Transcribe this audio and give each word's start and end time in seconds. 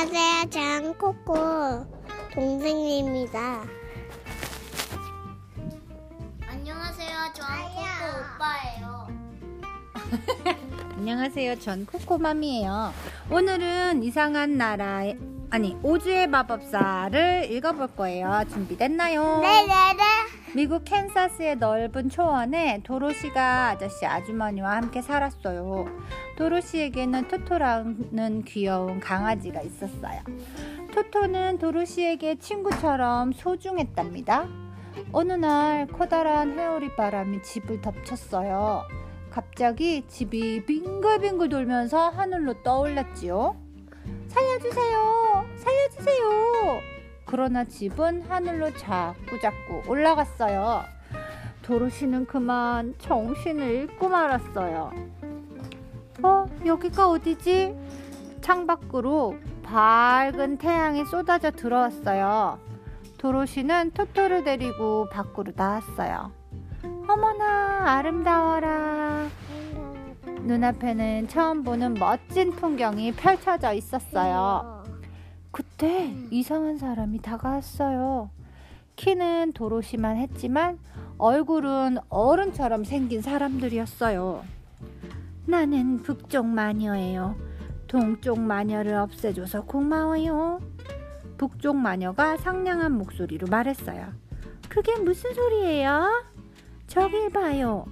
안녕하세요. 0.00 0.48
저는 0.48 0.94
코코 0.96 1.34
동생입니다. 2.32 3.64
안녕하세요. 6.48 7.16
저는 7.34 7.62
코코 7.74 8.08
오빠예요. 8.34 9.08
안녕하세요. 10.96 11.58
전 11.58 11.84
코코맘이에요. 11.84 12.94
오늘은 13.30 14.02
이상한 14.02 14.56
나라의 14.56 15.18
아니 15.50 15.76
오즈의 15.82 16.28
마법사를 16.28 17.50
읽어볼 17.50 17.88
거예요. 17.88 18.44
준비됐나요? 18.50 19.40
네네네. 19.40 20.29
미국 20.54 20.84
캔사스의 20.84 21.58
넓은 21.58 22.08
초원에 22.08 22.80
도로시가 22.82 23.68
아저씨 23.68 24.04
아주머니와 24.04 24.76
함께 24.76 25.00
살았어요. 25.00 25.86
도로시에게는 26.36 27.28
토토라는 27.28 28.42
귀여운 28.44 28.98
강아지가 28.98 29.60
있었어요. 29.62 30.20
토토는 30.92 31.58
도로시에게 31.58 32.40
친구처럼 32.40 33.32
소중했답니다. 33.32 34.48
어느 35.12 35.34
날 35.34 35.86
커다란 35.86 36.58
해오리 36.58 36.96
바람이 36.96 37.42
집을 37.42 37.80
덮쳤어요. 37.80 38.84
갑자기 39.30 40.04
집이 40.08 40.66
빙글빙글 40.66 41.48
돌면서 41.48 42.08
하늘로 42.08 42.60
떠올랐지요. 42.64 43.56
살려주세요! 44.26 45.44
살려주세요! 45.56 46.99
그러나 47.30 47.62
집은 47.64 48.22
하늘로 48.22 48.76
자꾸자꾸 48.76 49.82
올라갔어요. 49.86 50.82
도로시는 51.62 52.26
그만 52.26 52.96
정신을 52.98 53.70
잃고 53.70 54.08
말았어요. 54.08 54.92
어, 56.24 56.46
여기가 56.66 57.08
어디지? 57.08 57.76
창밖으로 58.40 59.36
밝은 59.62 60.58
태양이 60.58 61.04
쏟아져 61.04 61.52
들어왔어요. 61.52 62.58
도로시는 63.18 63.92
토토를 63.92 64.42
데리고 64.42 65.08
밖으로 65.10 65.52
나왔어요. 65.54 66.32
어머나, 67.06 67.92
아름다워라. 67.98 69.28
눈앞에는 70.40 71.28
처음 71.28 71.62
보는 71.62 71.94
멋진 71.94 72.50
풍경이 72.50 73.12
펼쳐져 73.12 73.72
있었어요. 73.72 74.79
그때 75.60 76.14
이상한 76.30 76.78
사람이 76.78 77.20
다가왔어요. 77.20 78.30
키는 78.96 79.52
도로시만 79.52 80.16
했지만 80.16 80.78
얼굴은 81.18 81.98
어른처럼 82.08 82.84
생긴 82.84 83.20
사람들이었어요. 83.20 84.42
나는 85.44 85.98
북쪽 85.98 86.46
마녀예요. 86.46 87.36
동쪽 87.88 88.40
마녀를 88.40 88.94
없애줘서 88.94 89.66
고마워요. 89.66 90.62
북쪽 91.36 91.76
마녀가 91.76 92.38
상냥한 92.38 92.92
목소리로 92.92 93.46
말했어요. 93.48 94.14
그게 94.70 94.96
무슨 94.96 95.34
소리예요? 95.34 96.24
저길 96.86 97.28
봐요. 97.28 97.84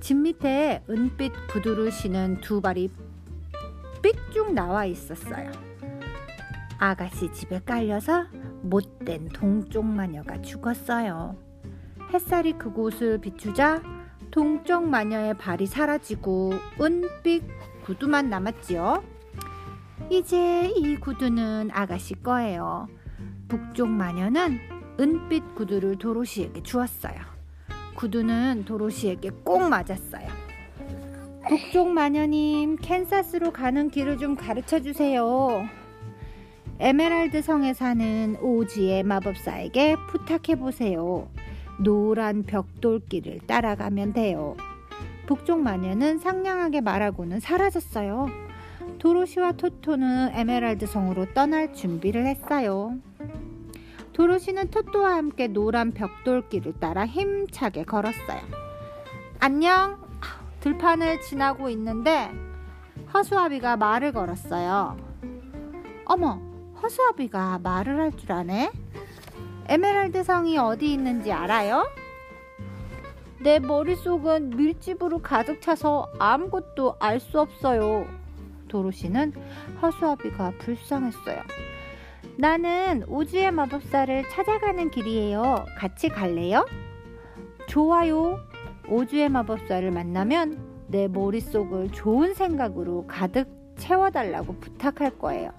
집 0.00 0.18
밑에 0.18 0.82
은빛 0.90 1.32
구두를 1.52 1.90
신은 1.90 2.42
두 2.42 2.60
발이 2.60 2.90
삑쭉 4.02 4.52
나와 4.52 4.84
있었어요. 4.84 5.67
아가씨 6.78 7.32
집에 7.32 7.60
깔려서 7.60 8.26
못된 8.62 9.28
동쪽 9.30 9.84
마녀가 9.84 10.40
죽었어요. 10.40 11.36
햇살이 12.12 12.52
그곳을 12.52 13.18
비추자 13.18 13.82
동쪽 14.30 14.88
마녀의 14.88 15.34
발이 15.38 15.66
사라지고 15.66 16.52
은빛 16.80 17.42
구두만 17.84 18.30
남았지요. 18.30 19.02
이제 20.10 20.72
이 20.76 20.96
구두는 20.96 21.70
아가씨 21.72 22.14
거예요. 22.22 22.86
북쪽 23.48 23.88
마녀는 23.88 24.58
은빛 25.00 25.54
구두를 25.54 25.96
도로시에게 25.98 26.62
주었어요. 26.62 27.16
구두는 27.96 28.64
도로시에게 28.64 29.30
꼭 29.44 29.68
맞았어요. 29.68 30.28
북쪽 31.48 31.88
마녀님, 31.90 32.76
캔사스로 32.76 33.52
가는 33.52 33.88
길을 33.88 34.18
좀 34.18 34.36
가르쳐 34.36 34.80
주세요. 34.80 35.66
에메랄드 36.80 37.42
성에 37.42 37.74
사는 37.74 38.36
오즈의 38.40 39.02
마법사에게 39.02 39.96
부탁해 40.10 40.60
보세요. 40.60 41.28
노란 41.80 42.44
벽돌길을 42.44 43.40
따라가면 43.48 44.12
돼요. 44.12 44.56
북쪽 45.26 45.60
마녀는 45.60 46.18
상냥하게 46.18 46.80
말하고는 46.80 47.40
사라졌어요. 47.40 48.28
도로시와 49.00 49.52
토토는 49.52 50.30
에메랄드 50.34 50.86
성으로 50.86 51.26
떠날 51.34 51.74
준비를 51.74 52.26
했어요. 52.26 52.96
도로시는 54.12 54.70
토토와 54.70 55.16
함께 55.16 55.48
노란 55.48 55.90
벽돌길을 55.90 56.74
따라 56.78 57.06
힘차게 57.06 57.84
걸었어요. 57.84 58.40
안녕! 59.40 59.98
들판을 60.60 61.22
지나고 61.22 61.70
있는데 61.70 62.30
허수아비가 63.12 63.76
말을 63.76 64.12
걸었어요. 64.12 64.96
어머, 66.04 66.47
허수아비가 66.82 67.58
말을 67.62 68.00
할 68.00 68.12
줄 68.16 68.32
아네? 68.32 68.70
에메랄드 69.68 70.22
성이 70.24 70.56
어디 70.58 70.92
있는지 70.92 71.32
알아요? 71.32 71.88
내 73.40 73.58
머릿속은 73.58 74.50
밀집으로 74.50 75.18
가득 75.20 75.60
차서 75.60 76.10
아무것도 76.18 76.96
알 76.98 77.20
수 77.20 77.40
없어요. 77.40 78.06
도로시는 78.68 79.32
허수아비가 79.80 80.52
불쌍했어요. 80.58 81.42
나는 82.36 83.04
오즈의 83.08 83.50
마법사를 83.52 84.28
찾아가는 84.30 84.90
길이에요. 84.90 85.64
같이 85.76 86.08
갈래요? 86.08 86.66
좋아요. 87.68 88.38
오즈의 88.88 89.28
마법사를 89.28 89.90
만나면 89.90 90.86
내 90.88 91.08
머릿속을 91.08 91.90
좋은 91.92 92.34
생각으로 92.34 93.06
가득 93.06 93.48
채워달라고 93.76 94.54
부탁할 94.60 95.18
거예요. 95.18 95.50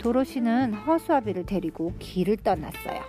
도로시는 0.00 0.72
허수아비를 0.72 1.44
데리고 1.44 1.92
길을 1.98 2.38
떠났어요. 2.38 3.02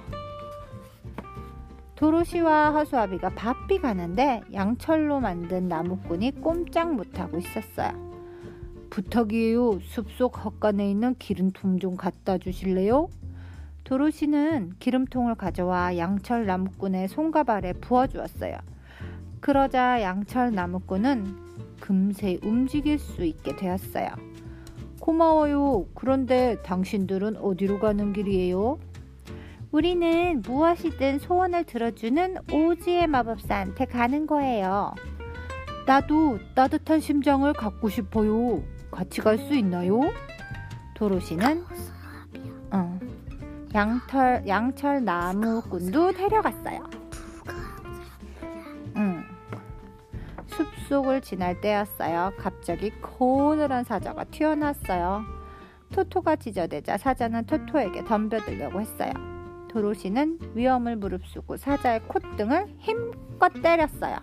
도로시와 1.96 2.72
허수아비가 2.72 3.30
바삐 3.30 3.80
가는데 3.80 4.42
양철로 4.54 5.22
만든 5.22 5.70
나무꾼이 5.70 6.42
꼼짝 6.42 6.94
못하고 6.94 7.38
있었어요. 7.38 7.92
부탁이에요. 8.90 9.80
숲속 9.80 10.44
헛간에 10.44 10.92
있는 10.92 11.16
기름통 11.18 11.80
좀 11.80 11.96
갖다 11.96 12.38
주실래요? 12.38 13.08
도로시는 13.86 14.74
기름통을 14.80 15.36
가져와 15.36 15.98
양철 15.98 16.46
나무꾼의 16.46 17.08
손가발에 17.08 17.72
부어주었어요. 17.74 18.58
그러자 19.40 20.02
양철 20.02 20.54
나무꾼은 20.54 21.78
금세 21.80 22.38
움직일 22.44 23.00
수 23.00 23.24
있게 23.24 23.56
되었어요. 23.56 24.31
고마워요. 25.02 25.88
그런데 25.96 26.62
당신들은 26.64 27.38
어디로 27.38 27.80
가는 27.80 28.14
길이에요? 28.14 28.80
우리는 29.72 30.42
무엇이든 30.42 31.20
소원을 31.20 31.64
들어주는 31.66 32.38
오지의 32.54 33.08
마법사한테 33.08 33.86
가는 33.86 34.28
거예요. 34.28 34.94
나도 35.88 36.40
따뜻한 36.56 37.00
심장을 37.00 37.52
갖고 37.54 37.90
싶어요. 37.90 38.62
같이 38.92 39.22
갈 39.22 39.38
수 39.40 39.56
있나요? 39.56 40.00
도로시는 40.96 41.64
어, 42.72 43.00
양털 43.74 44.44
양철 44.48 45.04
나무꾼도 45.04 46.12
데려갔어요. 46.14 47.01
숲속을 50.62 51.22
지날 51.22 51.60
때였어요. 51.60 52.34
갑자기 52.38 52.92
고늘한 53.02 53.84
사자가 53.84 54.26
튀어나왔어요. 54.26 55.24
토토가 55.92 56.36
지저대자 56.36 56.98
사자는 56.98 57.46
토토에게 57.46 58.06
덤벼들려고 58.06 58.80
했어요. 58.82 59.12
도로시는 59.70 60.40
위험을 60.54 60.98
무릅쓰고 60.98 61.58
사자의 61.58 62.02
콧등을 62.08 62.76
힘껏 62.78 63.50
때렸어요. 63.62 64.18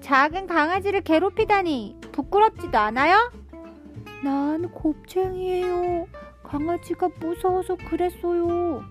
작은 0.00 0.46
강아지를 0.46 1.00
괴롭히다니 1.02 1.96
부끄럽지도 2.12 2.78
않아요? 2.78 3.32
난 4.22 4.70
곱쟁이에요. 4.70 6.06
강아지가 6.42 7.08
무서워서 7.20 7.76
그랬어요. 7.76 8.82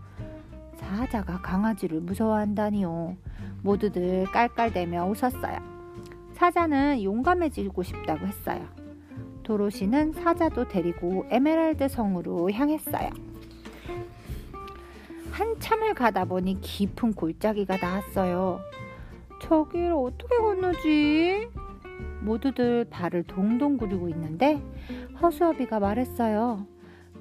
사자가 0.76 1.42
강아지를 1.42 2.02
무서워한다니요. 2.02 3.18
모두들 3.64 4.26
깔깔대며 4.32 5.06
웃었어요. 5.06 5.77
사자는 6.38 7.02
용감해지고 7.02 7.82
싶다고 7.82 8.28
했어요. 8.28 8.64
도로시는 9.42 10.14
사자도 10.14 10.68
데리고 10.68 11.26
에메랄드 11.30 11.88
성으로 11.88 12.52
향했어요. 12.52 13.10
한참을 15.32 15.96
가다 15.96 16.26
보니 16.26 16.62
깊은 16.62 17.14
골짜기가 17.14 17.78
나왔어요. 17.78 18.60
저길 19.42 19.92
어떻게 19.94 20.38
건너지? 20.38 21.50
모두들 22.22 22.86
발을 22.86 23.24
동동 23.24 23.78
구르고 23.78 24.08
있는데 24.10 24.62
허수아비가 25.20 25.80
말했어요. 25.80 26.68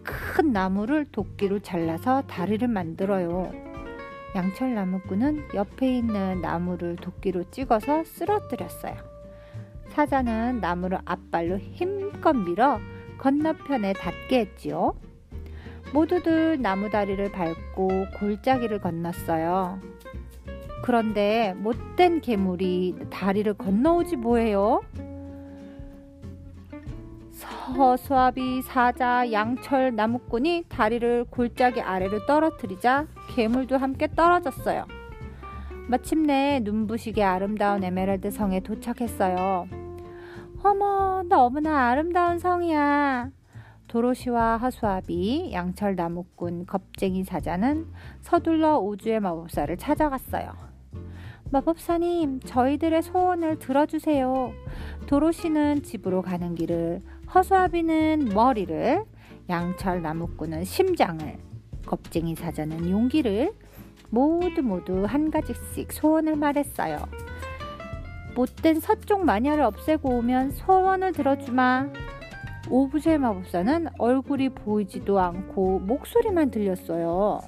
큰 0.03 0.53
나무를 0.53 1.07
도끼로 1.11 1.61
잘라서 1.61 2.23
다리를 2.27 2.69
만들어요. 2.69 3.51
양철 4.37 4.75
나무꾼은 4.75 5.49
옆에 5.55 5.97
있는 5.97 6.43
나무를 6.43 6.97
도끼로 6.97 7.51
찍어서 7.51 8.05
쓰러뜨렸어요. 8.05 8.95
사자는 9.89 10.61
나무를 10.61 10.99
앞발로 11.07 11.57
힘껏 11.57 12.35
밀어 12.35 12.79
건너편에 13.17 13.95
닿게 13.95 14.41
했지요. 14.41 14.95
모두들 15.95 16.61
나무 16.61 16.91
다리를 16.91 17.33
밟고 17.33 17.89
골짜기를 18.21 18.83
건넜어요. 18.83 19.81
그런데 20.85 21.55
못된 21.57 22.21
괴물이 22.21 23.07
다리를 23.09 23.55
건너오지 23.55 24.17
뭐해요? 24.17 24.83
서수아비 27.31 28.61
사자 28.61 29.33
양철 29.33 29.97
나무꾼이 29.97 30.67
다리를 30.69 31.25
골짜기 31.31 31.81
아래로 31.81 32.27
떨어뜨리자 32.27 33.07
괴물도 33.37 33.77
함께 33.77 34.09
떨어졌어요. 34.09 34.87
마침내 35.89 36.59
눈부시게 36.65 37.23
아름다운 37.23 37.85
에메랄드 37.85 38.31
성에 38.31 38.61
도착했어요. 38.61 39.69
어머, 40.65 41.23
너무나 41.29 41.91
아름다운 41.91 42.39
성이야. 42.39 43.29
도로시와 43.89 44.57
하수아비, 44.57 45.51
양철 45.53 45.97
나무꾼, 45.97 46.65
겁쟁이 46.65 47.25
사자는 47.25 47.89
서둘러 48.23 48.79
우주의 48.79 49.21
마법사를 49.21 49.77
찾아갔어요. 49.77 50.53
마법사님, 51.51 52.41
저희들의 52.41 53.03
소원을 53.03 53.59
들어주세요. 53.59 54.53
도로시는 55.07 55.83
집으로 55.83 56.23
가는 56.23 56.55
길을, 56.55 57.03
허수아비는 57.35 58.31
머리를, 58.35 59.05
양철 59.51 60.01
나무꾼은 60.01 60.65
심장을, 60.65 61.39
겁쟁이 61.87 62.35
사자는 62.35 62.91
용기를 62.91 63.53
모두 64.11 64.63
모두 64.63 65.05
한 65.05 65.31
가지씩 65.31 65.93
소원을 65.93 66.37
말했어요. 66.37 66.99
못된 68.35 68.81
서쪽 68.81 69.25
마녀를 69.25 69.65
없애고 69.65 70.19
오면 70.19 70.51
소원을 70.51 71.13
들어주마. 71.13 71.89
오브제 72.69 73.19
마법사는 73.19 73.87
얼굴이 73.99 74.51
보이지도 74.51 75.21
않고 75.21 75.81
목소리만 75.81 76.51
들렸어요. 76.51 77.41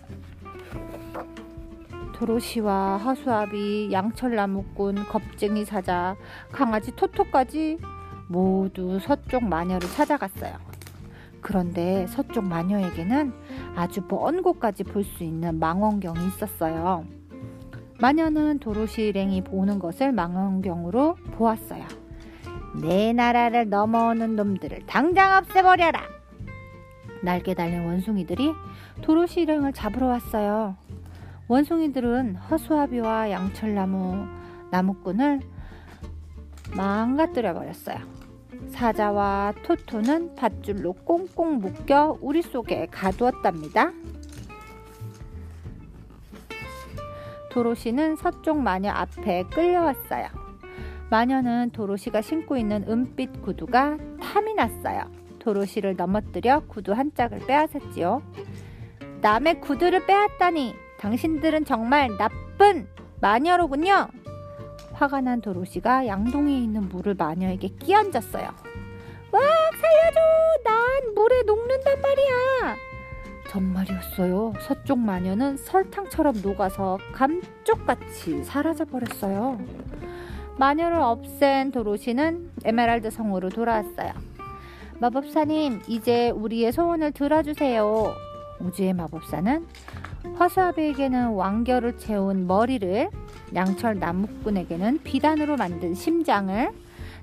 도로시와 2.15 2.97
하수아비, 2.97 3.91
양철나무꾼, 3.93 5.05
겁쟁이 5.05 5.65
사자, 5.65 6.17
강아지 6.51 6.91
토토까지 6.97 7.79
모두 8.29 8.99
서쪽 8.99 9.45
마녀를 9.45 9.89
찾아갔어요. 9.91 10.53
그런데 11.41 12.07
서쪽 12.09 12.45
마녀에게는 12.45 13.33
아주 13.79 14.03
먼 14.09 14.43
곳까지 14.43 14.83
볼 14.83 15.05
수 15.05 15.23
있는 15.23 15.61
망원경이 15.61 16.27
있었어요. 16.27 17.07
마녀는 18.01 18.59
도로시 18.59 19.03
일행이 19.03 19.43
보는 19.45 19.79
것을 19.79 20.11
망원경으로 20.11 21.15
보았어요. 21.35 21.87
내 22.83 23.13
나라를 23.13 23.69
넘어오는 23.69 24.35
놈들을 24.35 24.87
당장 24.87 25.39
없애버려라! 25.39 26.03
날개 27.23 27.55
달린 27.55 27.87
원숭이들이 27.87 28.53
도로시 29.03 29.43
일행을 29.43 29.73
잡으러 29.73 30.09
왔어요. 30.09 30.77
원숭이들은 31.47 32.35
허수아비와 32.35 33.31
양철나무 33.31 34.27
나무꾼을 34.73 35.41
망가뜨려 36.77 37.55
버렸어요. 37.55 38.18
사자와 38.71 39.55
토토는 39.63 40.35
밧줄로 40.35 40.93
꽁꽁 40.93 41.59
묶여 41.59 42.17
우리 42.21 42.43
속에 42.43 42.87
가두었답니다. 42.91 43.93
도로시는 47.51 48.17
서쪽 48.17 48.61
마녀 48.61 48.91
앞에 48.91 49.45
끌려왔어요. 49.45 50.29
마녀는 51.11 51.71
도로시가 51.71 52.21
신고 52.21 52.57
있는 52.57 52.85
은빛 52.89 53.43
구두가 53.43 53.97
탐이 54.21 54.55
났어요. 54.55 55.11
도로시를 55.39 55.97
넘어뜨려 55.97 56.61
구두 56.69 56.93
한 56.93 57.13
짝을 57.15 57.47
빼앗았지요. 57.47 58.23
남의 59.23 59.61
구두를 59.61 60.07
빼앗다니 60.07 60.75
당신들은 60.99 61.65
정말 61.65 62.17
나쁜 62.19 62.87
마녀로군요. 63.21 64.09
화가 64.99 65.21
난 65.21 65.41
도로시가 65.41 66.09
양동이에 66.09 66.59
있는 66.59 66.89
물을 66.89 67.15
마녀에게 67.15 67.69
끼얹었어요. 67.69 68.49
와 69.31 69.41
살려줘! 69.81 70.21
난 70.65 71.15
물에 71.15 71.43
녹는단 71.43 72.01
말이야. 72.01 72.77
정말이었어요. 73.49 74.55
서쪽 74.61 74.99
마녀는 74.99 75.57
설탕처럼 75.57 76.43
녹아서 76.43 76.99
감쪽같이 77.13 78.43
사라져 78.43 78.85
버렸어요. 78.87 79.61
마녀를 80.59 80.99
없앤 80.99 81.71
도로시는 81.71 82.51
에메랄드 82.65 83.11
성으로 83.11 83.51
돌아왔어요. 83.51 84.13
마법사님, 84.99 85.83
이제 85.87 86.31
우리의 86.31 86.73
소원을 86.73 87.13
들어주세요. 87.13 88.15
우주의 88.59 88.93
마법사는 88.93 89.65
화수아비에게는 90.37 91.29
왕결을 91.29 91.99
채운 91.99 92.49
머리를, 92.49 93.09
양철 93.55 93.99
나무꾼에게는 93.99 95.03
비단으로 95.03 95.57
만든 95.57 95.95
심장을, 95.95 96.71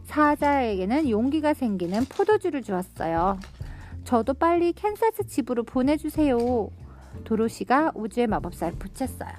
사자에게는 0.05 1.09
용기가 1.09 1.53
생기는 1.53 2.05
포도주를 2.05 2.61
주었어요. 2.61 3.39
저도 4.03 4.33
빨리 4.35 4.73
캔사스 4.73 5.27
집으로 5.27 5.63
보내주세요. 5.63 6.69
도로시가 7.23 7.93
우주의 7.95 8.27
마법사를 8.27 8.77
붙였어요. 8.77 9.31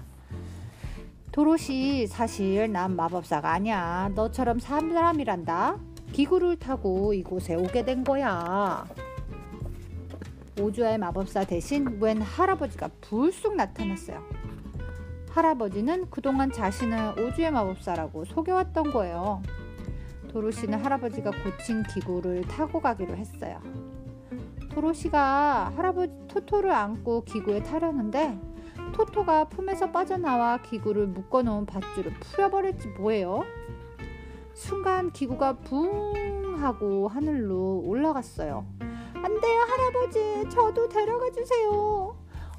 도로시 1.30 2.06
사실 2.06 2.72
난 2.72 2.96
마법사가 2.96 3.52
아니야. 3.52 4.10
너처럼 4.14 4.58
사람이란다. 4.58 5.76
기구를 6.12 6.56
타고 6.56 7.12
이곳에 7.12 7.54
오게 7.54 7.84
된 7.84 8.02
거야. 8.04 8.86
우주의 10.58 10.96
마법사 10.96 11.44
대신 11.44 11.98
웬 12.00 12.22
할아버지가 12.22 12.88
불쑥 13.02 13.54
나타났어요. 13.54 14.35
할아버지는 15.36 16.08
그동안 16.08 16.50
자신을 16.50 17.18
우주의 17.18 17.50
마법사라고 17.50 18.24
속여왔던 18.24 18.90
거예요. 18.90 19.42
도로시는 20.30 20.82
할아버지가 20.82 21.30
고친 21.30 21.82
기구를 21.82 22.48
타고 22.48 22.80
가기로 22.80 23.14
했어요. 23.14 23.60
도로시가 24.72 25.74
할아버지 25.76 26.12
토토를 26.28 26.72
안고 26.72 27.24
기구에 27.24 27.62
타려는데 27.62 28.38
토토가 28.94 29.44
품에서 29.44 29.90
빠져나와 29.92 30.62
기구를 30.62 31.06
묶어놓은 31.08 31.66
밧줄을 31.66 32.14
풀어버릴지 32.14 32.88
뭐예요? 32.98 33.44
순간 34.54 35.12
기구가 35.12 35.58
붕 35.58 36.56
하고 36.62 37.08
하늘로 37.08 37.82
올라갔어요. 37.84 38.64
안 38.80 39.40
돼요, 39.40 39.60
할아버지. 39.68 40.48
저도 40.48 40.88
데려가 40.88 41.30
주세요. 41.30 42.16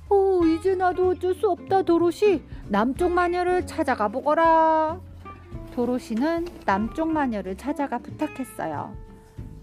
오, 0.09 0.45
이제 0.45 0.75
나도 0.75 1.09
어쩔 1.09 1.33
수 1.33 1.49
없다, 1.49 1.81
도로시. 1.81 2.43
남쪽 2.69 3.11
마녀를 3.11 3.65
찾아가 3.65 4.07
보거라. 4.07 4.99
도로시는 5.73 6.47
남쪽 6.65 7.09
마녀를 7.11 7.55
찾아가 7.55 7.97
부탁했어요. 7.99 8.93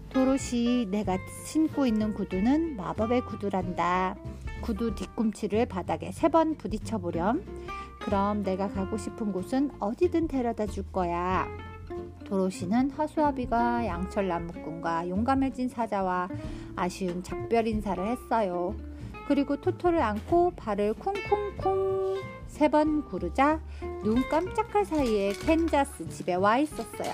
도로시 0.09 0.87
내가 0.89 1.17
신고 1.45 1.85
있는 1.85 2.13
구두는 2.13 2.77
마법의 2.77 3.21
구두란다. 3.25 4.15
구두 4.61 4.95
뒤꿈치를 4.95 5.65
바닥에 5.67 6.11
세 6.11 6.29
번 6.29 6.55
부딪혀 6.57 6.97
보렴. 6.97 7.43
그럼 8.01 8.43
내가 8.43 8.67
가고 8.69 8.97
싶은 8.97 9.31
곳은 9.31 9.71
어디든 9.79 10.27
데려다 10.27 10.65
줄 10.65 10.89
거야. 10.91 11.47
도로시는 12.25 12.91
허수아비가 12.91 13.85
양철 13.85 14.27
나무꾼과 14.27 15.09
용감해진 15.09 15.69
사자와 15.69 16.29
아쉬운 16.75 17.21
작별 17.21 17.67
인사를 17.67 18.03
했어요. 18.07 18.73
그리고 19.27 19.59
토토를 19.59 20.01
안고 20.01 20.53
발을 20.55 20.93
쿵쿵쿵 20.93 21.94
세 22.55 22.69
번 22.69 23.03
구르자 23.03 23.59
눈 24.01 24.27
깜짝할 24.29 24.85
사이에 24.85 25.33
캔자스 25.33 26.07
집에 26.09 26.35
와 26.35 26.57
있었어요. 26.57 27.13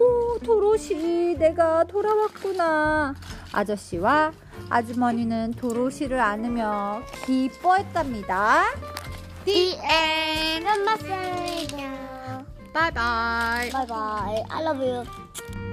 오, 0.00 0.38
도로시, 0.38 1.36
네가 1.38 1.84
돌아왔구나. 1.84 3.14
아저씨와 3.52 4.32
아주머니는 4.70 5.52
도로시를 5.52 6.18
안으며 6.18 7.02
기뻐했답니다. 7.26 8.64
The 9.44 9.72
end. 9.74 10.66
끝났습니다. 10.66 12.44
Bye 12.72 13.14
bye. 13.14 13.70
Bye 13.70 13.86
bye. 13.86 14.44
I 14.48 14.62
love 14.64 14.82
you. 14.82 15.63